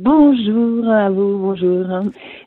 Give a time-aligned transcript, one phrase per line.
[0.00, 1.84] Bonjour à vous, bonjour.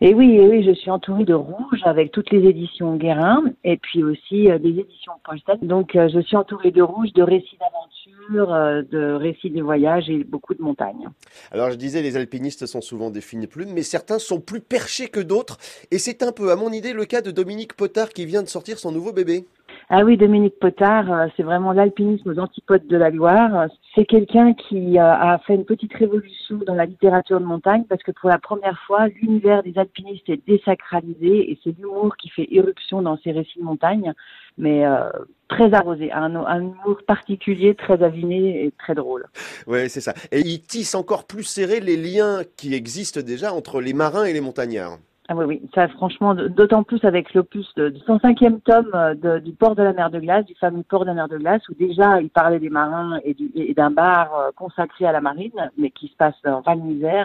[0.00, 3.76] Et oui, et oui, je suis entourée de rouge avec toutes les éditions Guérin et
[3.76, 5.58] puis aussi euh, des éditions Paulstel.
[5.60, 10.08] Donc euh, je suis entourée de rouge, de récits d'aventure, euh, de récits de voyage
[10.08, 11.08] et beaucoup de montagnes.
[11.50, 15.08] Alors je disais, les alpinistes sont souvent des fines plumes, mais certains sont plus perchés
[15.08, 15.58] que d'autres.
[15.90, 18.48] Et c'est un peu, à mon idée, le cas de Dominique Potard qui vient de
[18.48, 19.44] sortir son nouveau bébé.
[19.92, 23.66] Ah oui, Dominique Potard, euh, c'est vraiment l'alpinisme aux antipodes de la Loire.
[23.96, 28.00] C'est quelqu'un qui euh, a fait une petite révolution dans la littérature de montagne parce
[28.04, 32.46] que pour la première fois, l'univers des alpinistes est désacralisé et c'est l'humour qui fait
[32.52, 34.12] irruption dans ces récits de montagne,
[34.58, 35.10] mais euh,
[35.48, 39.26] très arrosé, un, un humour particulier, très aviné et très drôle.
[39.66, 40.14] Ouais, c'est ça.
[40.30, 44.32] Et il tisse encore plus serré les liens qui existent déjà entre les marins et
[44.32, 44.98] les montagnards.
[45.32, 49.38] Ah oui, oui, ça franchement, d'autant plus avec l'opus de, du 105e tome euh, de,
[49.38, 51.62] du port de la mer de glace, du fameux port de la mer de glace,
[51.68, 55.20] où déjà il parlait des marins et, du, et d'un bar euh, consacré à la
[55.20, 56.80] marine, mais qui se passe en Val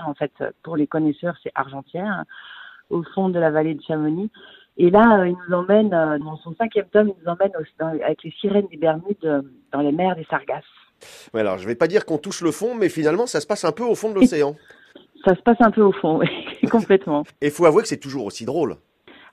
[0.05, 0.31] en fait,
[0.61, 2.25] pour les connaisseurs, c'est Argentière,
[2.91, 4.29] au fond de la vallée de Chamonix.
[4.77, 7.87] Et là, euh, il nous emmène, dans son cinquième tome, il nous emmène au, dans,
[7.87, 10.63] avec les sirènes des Bermudes dans les mers des Sargasses.
[11.33, 13.65] Ouais, alors je vais pas dire qu'on touche le fond, mais finalement ça se passe
[13.65, 14.55] un peu au fond de l'océan.
[15.23, 16.27] Ça se passe un peu au fond, oui,
[16.71, 17.23] complètement.
[17.41, 18.77] Et il faut avouer que c'est toujours aussi drôle.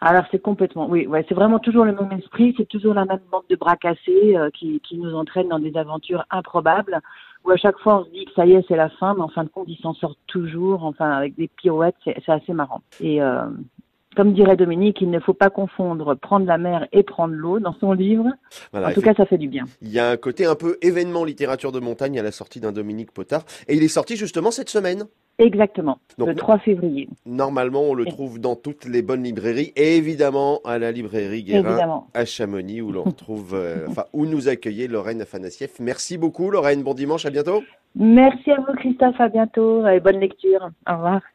[0.00, 3.20] Alors c'est complètement, oui, ouais, c'est vraiment toujours le même esprit, c'est toujours la même
[3.30, 7.00] bande de bras cassés euh, qui, qui nous entraîne dans des aventures improbables,
[7.44, 9.20] où à chaque fois on se dit que ça y est, c'est la fin, mais
[9.20, 12.52] en fin de compte ils s'en sortent toujours, enfin avec des pirouettes, c'est, c'est assez
[12.52, 12.82] marrant.
[13.00, 13.44] Et euh,
[14.16, 17.74] comme dirait Dominique, il ne faut pas confondre prendre la mer et prendre l'eau dans
[17.74, 18.26] son livre.
[18.72, 19.64] Voilà, en tout cas, ça fait du bien.
[19.80, 22.72] Il y a un côté un peu événement littérature de montagne à la sortie d'un
[22.72, 25.04] Dominique Potard, et il est sorti justement cette semaine.
[25.38, 27.08] Exactement, Donc, le 3 février.
[27.26, 31.70] Normalement, on le trouve dans toutes les bonnes librairies et évidemment à la librairie Guérin
[31.70, 32.06] Évidemment.
[32.14, 35.80] à Chamonix où l'on retrouve, euh, enfin, où nous accueillait Lorraine Afanassieff.
[35.80, 36.82] Merci beaucoup, Lorraine.
[36.82, 37.62] Bon dimanche, à bientôt.
[37.96, 39.18] Merci à vous, Christophe.
[39.20, 40.70] À bientôt et bonne lecture.
[40.88, 41.22] Au revoir.